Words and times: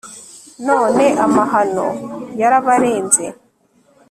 none 0.67 1.05
amahano 1.25 1.87
yarabarenze 2.39 3.25